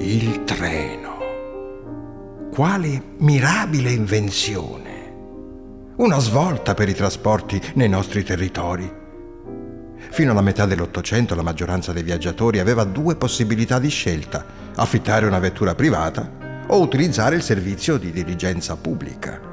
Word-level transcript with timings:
Il 0.00 0.44
treno. 0.44 1.18
Quale 2.52 3.02
mirabile 3.18 3.90
invenzione. 3.90 5.12
Una 5.96 6.20
svolta 6.20 6.74
per 6.74 6.88
i 6.88 6.94
trasporti 6.94 7.60
nei 7.74 7.88
nostri 7.88 8.22
territori. 8.22 8.88
Fino 10.10 10.30
alla 10.30 10.40
metà 10.40 10.66
dell'Ottocento 10.66 11.34
la 11.34 11.42
maggioranza 11.42 11.92
dei 11.92 12.04
viaggiatori 12.04 12.60
aveva 12.60 12.84
due 12.84 13.16
possibilità 13.16 13.80
di 13.80 13.88
scelta, 13.88 14.46
affittare 14.76 15.26
una 15.26 15.40
vettura 15.40 15.74
privata 15.74 16.64
o 16.68 16.80
utilizzare 16.80 17.34
il 17.34 17.42
servizio 17.42 17.96
di 17.96 18.12
dirigenza 18.12 18.76
pubblica. 18.76 19.47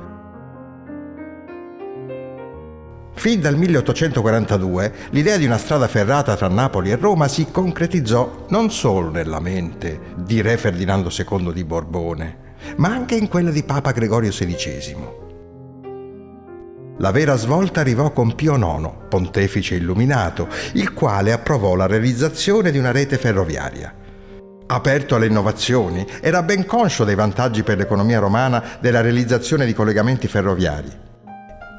Fin 3.26 3.42
dal 3.42 3.58
1842 3.58 4.94
l'idea 5.10 5.38
di 5.38 5.46
una 5.46 5.58
strada 5.58 5.88
ferrata 5.88 6.36
tra 6.36 6.48
Napoli 6.48 6.92
e 6.92 6.96
Roma 6.96 7.28
si 7.28 7.48
concretizzò 7.50 8.46
non 8.50 8.70
solo 8.70 9.10
nella 9.10 9.40
mente 9.40 10.00
di 10.16 10.42
Re 10.42 10.58
Ferdinando 10.58 11.10
II 11.10 11.52
di 11.52 11.64
Borbone, 11.64 12.38
ma 12.76 12.90
anche 12.90 13.16
in 13.16 13.28
quella 13.28 13.50
di 13.50 13.64
Papa 13.64 13.94
Gregorio 13.94 14.30
XVI. 14.30 14.96
La 17.00 17.10
vera 17.10 17.36
svolta 17.36 17.80
arrivò 17.80 18.12
con 18.12 18.36
Pio 18.36 18.58
IX, 18.58 18.92
pontefice 19.10 19.74
illuminato, 19.74 20.48
il 20.74 20.94
quale 20.94 21.32
approvò 21.32 21.74
la 21.74 21.88
realizzazione 21.88 22.70
di 22.70 22.78
una 22.78 22.92
rete 22.92 23.18
ferroviaria. 23.18 23.92
Aperto 24.68 25.16
alle 25.16 25.26
innovazioni, 25.26 26.06
era 26.22 26.44
ben 26.44 26.64
conscio 26.68 27.04
dei 27.04 27.16
vantaggi 27.16 27.64
per 27.64 27.80
l'economia 27.80 28.20
romana 28.20 28.64
della 28.80 29.02
realizzazione 29.02 29.66
di 29.66 29.74
collegamenti 29.74 30.28
ferroviari. 30.28 31.05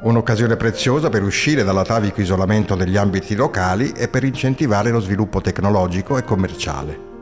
Un'occasione 0.02 0.56
preziosa 0.56 1.08
per 1.08 1.22
uscire 1.22 1.64
dall'atavico 1.64 2.20
isolamento 2.20 2.74
degli 2.74 2.96
ambiti 2.96 3.34
locali 3.34 3.92
e 3.92 4.08
per 4.08 4.24
incentivare 4.24 4.90
lo 4.90 5.00
sviluppo 5.00 5.40
tecnologico 5.40 6.18
e 6.18 6.24
commerciale 6.24 7.14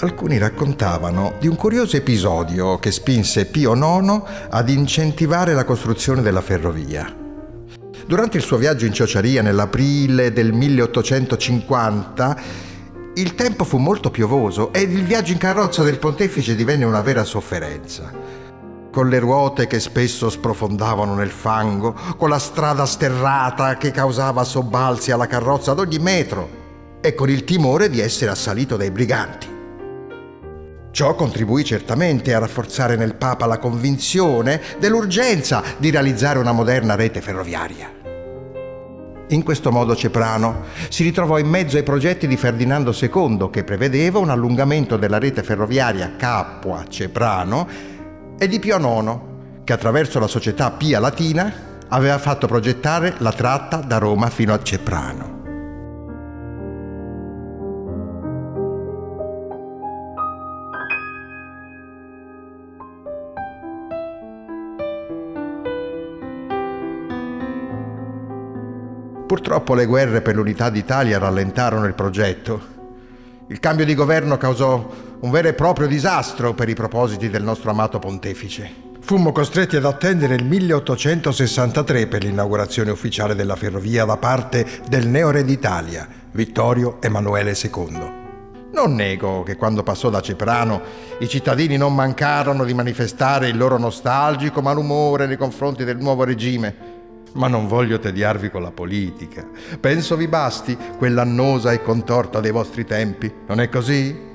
alcuni 0.00 0.38
raccontavano 0.38 1.34
di 1.40 1.48
un 1.48 1.56
curioso 1.56 1.96
episodio 1.96 2.78
che 2.78 2.92
spinse 2.92 3.46
Pio 3.46 3.74
IX 3.74 4.22
ad 4.48 4.68
incentivare 4.68 5.54
la 5.54 5.64
costruzione 5.64 6.22
della 6.22 6.40
ferrovia. 6.40 7.12
Durante 8.06 8.36
il 8.36 8.42
suo 8.42 8.56
viaggio 8.56 8.86
in 8.86 8.92
Ciociaria 8.92 9.42
nell'aprile 9.42 10.32
del 10.32 10.52
1850, 10.52 12.40
il 13.14 13.34
tempo 13.34 13.64
fu 13.64 13.78
molto 13.78 14.10
piovoso 14.10 14.72
e 14.72 14.80
il 14.82 15.04
viaggio 15.04 15.32
in 15.32 15.38
carrozza 15.38 15.82
del 15.82 15.98
pontefice 15.98 16.54
divenne 16.54 16.84
una 16.84 17.02
vera 17.02 17.24
sofferenza. 17.24 18.47
Con 18.98 19.10
le 19.10 19.20
ruote 19.20 19.68
che 19.68 19.78
spesso 19.78 20.28
sprofondavano 20.28 21.14
nel 21.14 21.30
fango, 21.30 21.94
con 22.16 22.28
la 22.28 22.40
strada 22.40 22.84
sterrata 22.84 23.76
che 23.76 23.92
causava 23.92 24.42
sobbalzi 24.42 25.12
alla 25.12 25.28
carrozza 25.28 25.70
ad 25.70 25.78
ogni 25.78 26.00
metro 26.00 26.48
e 27.00 27.14
con 27.14 27.30
il 27.30 27.44
timore 27.44 27.90
di 27.90 28.00
essere 28.00 28.32
assalito 28.32 28.76
dai 28.76 28.90
briganti. 28.90 29.46
Ciò 30.90 31.14
contribuì 31.14 31.62
certamente 31.62 32.34
a 32.34 32.40
rafforzare 32.40 32.96
nel 32.96 33.14
Papa 33.14 33.46
la 33.46 33.58
convinzione 33.58 34.60
dell'urgenza 34.80 35.62
di 35.76 35.90
realizzare 35.90 36.40
una 36.40 36.50
moderna 36.50 36.96
rete 36.96 37.20
ferroviaria. 37.20 37.92
In 39.28 39.44
questo 39.44 39.70
modo 39.70 39.94
Ceprano 39.94 40.62
si 40.88 41.04
ritrovò 41.04 41.38
in 41.38 41.46
mezzo 41.46 41.76
ai 41.76 41.84
progetti 41.84 42.26
di 42.26 42.36
Ferdinando 42.36 42.92
II 42.92 43.48
che 43.52 43.62
prevedeva 43.62 44.18
un 44.18 44.30
allungamento 44.30 44.96
della 44.96 45.20
rete 45.20 45.44
ferroviaria 45.44 46.14
Capua-Ceprano 46.16 47.97
e 48.38 48.46
di 48.46 48.58
Pio 48.60 48.78
IX 48.78 49.18
che 49.64 49.72
attraverso 49.72 50.18
la 50.18 50.28
società 50.28 50.70
Pia 50.70 51.00
Latina 51.00 51.52
aveva 51.88 52.18
fatto 52.18 52.46
progettare 52.46 53.14
la 53.18 53.32
tratta 53.32 53.78
da 53.78 53.98
Roma 53.98 54.30
fino 54.30 54.52
a 54.54 54.62
Ceprano. 54.62 55.36
Purtroppo 69.26 69.74
le 69.74 69.84
guerre 69.84 70.22
per 70.22 70.34
l'unità 70.36 70.70
d'Italia 70.70 71.18
rallentarono 71.18 71.84
il 71.84 71.92
progetto. 71.92 72.76
Il 73.48 73.60
cambio 73.60 73.84
di 73.84 73.94
governo 73.94 74.38
causò 74.38 74.88
un 75.20 75.30
vero 75.30 75.48
e 75.48 75.54
proprio 75.54 75.88
disastro 75.88 76.54
per 76.54 76.68
i 76.68 76.74
propositi 76.74 77.28
del 77.28 77.42
nostro 77.42 77.70
amato 77.70 77.98
pontefice. 77.98 78.86
Fummo 79.00 79.32
costretti 79.32 79.76
ad 79.76 79.84
attendere 79.84 80.34
il 80.34 80.44
1863 80.44 82.06
per 82.06 82.22
l'inaugurazione 82.22 82.90
ufficiale 82.90 83.34
della 83.34 83.56
ferrovia 83.56 84.04
da 84.04 84.16
parte 84.16 84.66
del 84.88 85.08
neore 85.08 85.44
d'Italia, 85.44 86.06
Vittorio 86.32 86.98
Emanuele 87.00 87.56
II. 87.60 88.26
Non 88.70 88.94
nego 88.94 89.42
che 89.42 89.56
quando 89.56 89.82
passò 89.82 90.10
da 90.10 90.20
Ceprano 90.20 90.82
i 91.20 91.28
cittadini 91.28 91.76
non 91.76 91.94
mancarono 91.94 92.64
di 92.64 92.74
manifestare 92.74 93.48
il 93.48 93.56
loro 93.56 93.78
nostalgico 93.78 94.60
malumore 94.60 95.26
nei 95.26 95.38
confronti 95.38 95.84
del 95.84 95.96
nuovo 95.96 96.22
regime, 96.22 96.76
ma 97.32 97.48
non 97.48 97.66
voglio 97.66 97.98
tediarvi 97.98 98.50
con 98.50 98.62
la 98.62 98.70
politica. 98.70 99.44
Penso 99.80 100.16
vi 100.16 100.28
basti 100.28 100.76
quell'annosa 100.96 101.72
e 101.72 101.82
contorta 101.82 102.40
dei 102.40 102.52
vostri 102.52 102.84
tempi, 102.84 103.32
non 103.46 103.60
è 103.60 103.68
così? 103.68 104.27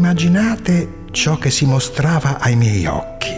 Immaginate 0.00 1.04
ciò 1.10 1.36
che 1.36 1.50
si 1.50 1.66
mostrava 1.66 2.40
ai 2.40 2.56
miei 2.56 2.86
occhi 2.86 3.34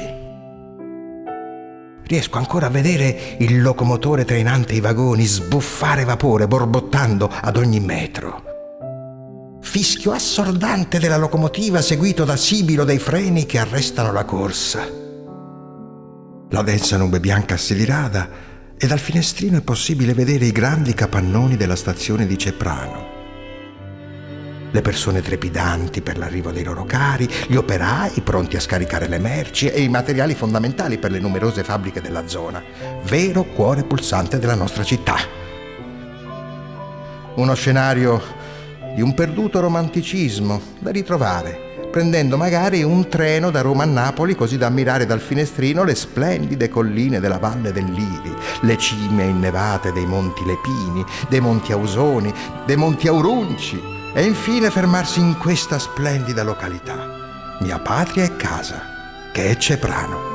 Riesco 2.06 2.38
ancora 2.38 2.66
a 2.66 2.70
vedere 2.70 3.34
il 3.40 3.60
locomotore 3.60 4.24
trainante 4.24 4.72
i 4.74 4.78
vagoni 4.78 5.24
sbuffare 5.24 6.04
vapore 6.04 6.46
borbottando 6.46 7.28
ad 7.28 7.56
ogni 7.56 7.80
metro. 7.80 8.44
Fischio 9.60 10.12
assordante 10.12 11.00
della 11.00 11.16
locomotiva 11.16 11.82
seguito 11.82 12.24
da 12.24 12.36
sibilo 12.36 12.84
dei 12.84 13.00
freni 13.00 13.44
che 13.44 13.58
arrestano 13.58 14.12
la 14.12 14.24
corsa. 14.24 14.86
La 16.48 16.62
densa 16.62 16.96
nube 16.96 17.18
bianca 17.18 17.56
si 17.56 17.74
dirada 17.74 18.28
e 18.78 18.86
dal 18.86 19.00
finestrino 19.00 19.58
è 19.58 19.62
possibile 19.62 20.14
vedere 20.14 20.44
i 20.44 20.52
grandi 20.52 20.94
capannoni 20.94 21.56
della 21.56 21.74
stazione 21.74 22.24
di 22.24 22.38
Ceprano 22.38 23.11
le 24.72 24.82
persone 24.82 25.22
trepidanti 25.22 26.00
per 26.00 26.18
l'arrivo 26.18 26.50
dei 26.50 26.64
loro 26.64 26.84
cari, 26.84 27.28
gli 27.46 27.54
operai 27.54 28.20
pronti 28.22 28.56
a 28.56 28.60
scaricare 28.60 29.06
le 29.06 29.18
merci 29.18 29.68
e 29.68 29.82
i 29.82 29.88
materiali 29.88 30.34
fondamentali 30.34 30.98
per 30.98 31.10
le 31.10 31.20
numerose 31.20 31.62
fabbriche 31.62 32.00
della 32.00 32.26
zona, 32.26 32.62
vero 33.04 33.44
cuore 33.44 33.84
pulsante 33.84 34.38
della 34.38 34.54
nostra 34.54 34.82
città. 34.82 35.16
Uno 37.34 37.54
scenario 37.54 38.20
di 38.94 39.00
un 39.00 39.14
perduto 39.14 39.60
romanticismo 39.60 40.60
da 40.78 40.90
ritrovare, 40.90 41.88
prendendo 41.90 42.36
magari 42.36 42.82
un 42.82 43.08
treno 43.08 43.50
da 43.50 43.60
Roma 43.60 43.82
a 43.82 43.86
Napoli 43.86 44.34
così 44.34 44.56
da 44.56 44.66
ammirare 44.66 45.06
dal 45.06 45.20
finestrino 45.20 45.84
le 45.84 45.94
splendide 45.94 46.68
colline 46.68 47.20
della 47.20 47.38
Valle 47.38 47.72
del 47.72 47.90
Liri, 47.90 48.34
le 48.62 48.78
cime 48.78 49.24
innevate 49.24 49.92
dei 49.92 50.06
Monti 50.06 50.44
Lepini, 50.44 51.04
dei 51.28 51.40
Monti 51.40 51.72
Ausoni, 51.72 52.32
dei 52.64 52.76
Monti 52.76 53.08
Aurunci, 53.08 54.00
e 54.14 54.24
infine 54.24 54.70
fermarsi 54.70 55.20
in 55.20 55.38
questa 55.38 55.78
splendida 55.78 56.42
località, 56.42 57.56
mia 57.60 57.78
patria 57.78 58.24
e 58.24 58.36
casa, 58.36 59.30
che 59.32 59.50
è 59.50 59.56
Ceprano. 59.56 60.31